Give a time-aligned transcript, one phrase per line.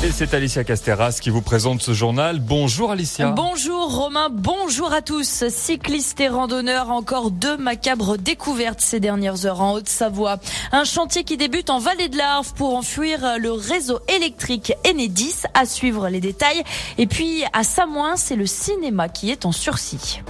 [0.00, 2.38] Et c'est Alicia Casteras qui vous présente ce journal.
[2.38, 3.30] Bonjour Alicia.
[3.32, 5.48] Bonjour Romain, bonjour à tous.
[5.48, 10.38] Cyclistes et randonneurs, encore deux macabres découvertes ces dernières heures en Haute-Savoie.
[10.70, 15.42] Un chantier qui débute en Vallée de l'Arve pour enfuir le réseau électrique Enedis.
[15.54, 16.62] À suivre les détails.
[16.96, 20.20] Et puis à Samoin, c'est le cinéma qui est en sursis.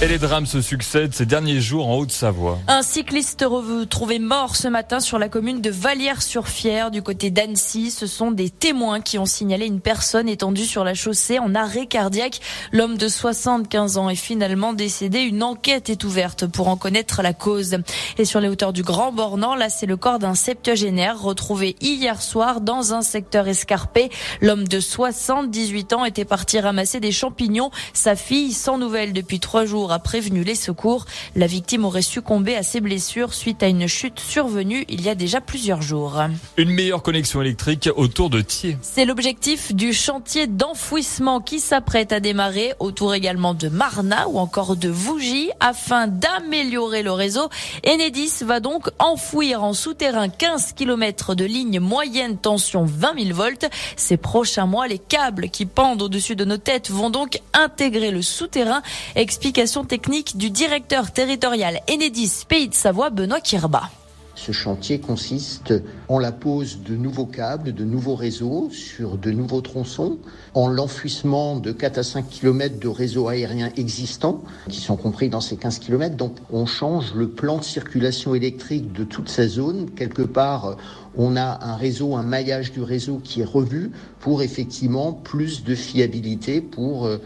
[0.00, 2.60] Et les drames se succèdent ces derniers jours en Haute-Savoie.
[2.68, 7.90] Un cycliste retrouvé mort ce matin sur la commune de Vallières-sur-Fière du côté d'Annecy.
[7.90, 11.86] Ce sont des témoins qui ont signalé une personne étendue sur la chaussée en arrêt
[11.86, 12.38] cardiaque.
[12.70, 15.18] L'homme de 75 ans est finalement décédé.
[15.18, 17.78] Une enquête est ouverte pour en connaître la cause.
[18.18, 22.22] Et sur les hauteurs du Grand Bornand, là c'est le corps d'un septuagénaire retrouvé hier
[22.22, 24.10] soir dans un secteur escarpé.
[24.42, 27.72] L'homme de 78 ans était parti ramasser des champignons.
[27.94, 31.06] Sa fille, sans nouvelles depuis trois jours, a prévenu les secours.
[31.36, 35.14] La victime aurait succombé à ses blessures suite à une chute survenue il y a
[35.14, 36.20] déjà plusieurs jours.
[36.56, 38.78] Une meilleure connexion électrique autour de Thiers.
[38.82, 44.76] C'est l'objectif du chantier d'enfouissement qui s'apprête à démarrer autour également de Marna ou encore
[44.76, 47.48] de Vougy afin d'améliorer le réseau.
[47.86, 53.66] Enedis va donc enfouir en souterrain 15 km de ligne moyenne tension 20 000 volts.
[53.96, 58.22] Ces prochains mois, les câbles qui pendent au-dessus de nos têtes vont donc intégrer le
[58.22, 58.82] souterrain.
[59.14, 63.90] Explication technique du directeur territorial Enedis Pays de Savoie, Benoît Kirba.
[64.38, 65.74] Ce chantier consiste
[66.06, 70.18] en la pose de nouveaux câbles, de nouveaux réseaux sur de nouveaux tronçons,
[70.54, 75.40] en l'enfouissement de 4 à 5 km de réseaux aériens existants qui sont compris dans
[75.40, 76.14] ces 15 km.
[76.14, 79.90] Donc on change le plan de circulation électrique de toute cette zone.
[79.96, 80.76] Quelque part,
[81.16, 83.90] on a un réseau, un maillage du réseau qui est revu
[84.20, 87.18] pour effectivement plus de fiabilité pour euh,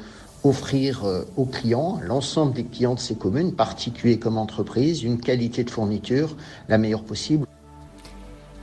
[0.45, 5.65] offrir euh, aux clients, l'ensemble des clients de ces communes, particuliers comme entreprises, une qualité
[5.65, 6.37] de fourniture
[6.69, 7.47] la meilleure possible.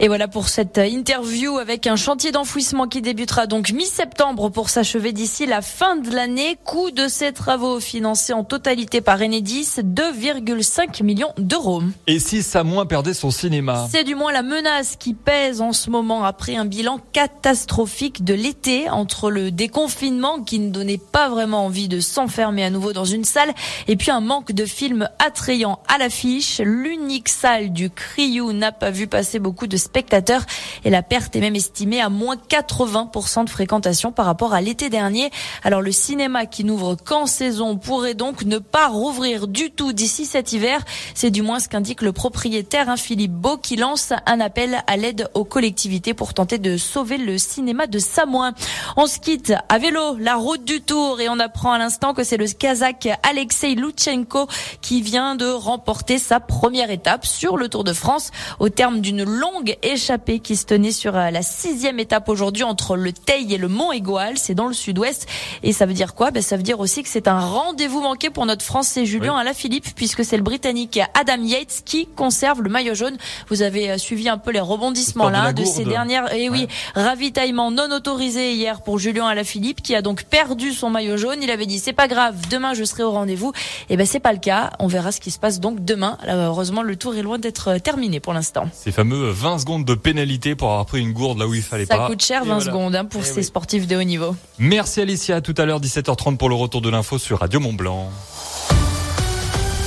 [0.02, 5.12] Et voilà pour cette interview avec un chantier d'enfouissement qui débutera donc mi-septembre pour s'achever
[5.12, 6.58] d'ici la fin de l'année.
[6.64, 11.84] Coût de ces travaux financés en totalité par Enedis, 2,5 millions d'euros.
[12.08, 13.90] Et si Samoin perdait son cinéma?
[13.92, 18.34] C'est du moins la menace qui pèse en ce moment après un bilan catastrophique de
[18.34, 23.04] l'été entre le déconfinement qui ne donnait pas vraiment envie de s'enfermer à nouveau dans
[23.04, 23.54] une salle
[23.90, 26.62] et puis un manque de films attrayants à l'affiche.
[26.64, 30.44] L'unique salle du Criou n'a pas vu passer beaucoup de spectateurs
[30.86, 34.90] et la perte est même estimée à moins 80% de fréquentation par rapport à l'été
[34.90, 35.32] dernier.
[35.64, 40.26] Alors le cinéma qui n'ouvre qu'en saison pourrait donc ne pas rouvrir du tout d'ici
[40.26, 40.82] cet hiver.
[41.16, 44.96] C'est du moins ce qu'indique le propriétaire hein, Philippe Beau qui lance un appel à
[44.96, 48.54] l'aide aux collectivités pour tenter de sauver le cinéma de Samoin.
[48.96, 52.24] On se quitte à vélo la route du Tour et on apprend à l'instant que
[52.24, 54.48] c'est le Kazakh Alexei Lutsenko
[54.82, 58.30] qui vient de remporter sa première étape sur le Tour de France
[58.60, 62.96] au terme d'une longue échappée qui se tenait sur euh, la sixième étape aujourd'hui entre
[62.96, 64.38] le Teil et le Mont Égoal.
[64.38, 65.28] C'est dans le sud-ouest.
[65.64, 66.32] Et ça veut dire quoi?
[66.32, 69.42] Ben, Ça veut dire aussi que c'est un rendez-vous manqué pour notre Français Julien oui.
[69.42, 73.18] Alaphilippe puisque c'est le Britannique Adam Yates qui conserve le maillot jaune.
[73.50, 76.34] Vous avez euh, suivi un peu les rebondissements là de, de, ces dernières.
[76.34, 77.02] Et eh oui, ouais.
[77.02, 81.40] ravitaillement non autorisé hier pour Julien Alaphilippe qui a donc perdu son maillot jaune.
[81.42, 83.50] Il avait dit c'est pas grave, demain je serai au rendez-vous.
[83.90, 84.72] Et eh ben c'est pas le cas.
[84.80, 86.18] On verra ce qui se passe donc demain.
[86.26, 88.68] Là, heureusement le tour est loin d'être euh, terminé pour l'instant.
[88.74, 91.86] Ces fameux 20 secondes de pénalité pour avoir pris une gourde là où il fallait
[91.86, 92.02] ça pas.
[92.04, 92.62] Ça coûte cher 20 voilà.
[92.66, 93.44] secondes hein, pour Et ces oui.
[93.44, 94.36] sportifs de haut niveau.
[94.58, 97.74] Merci Alicia, à tout à l'heure 17h30 pour le retour de l'info sur Radio Mont
[97.74, 98.10] Blanc.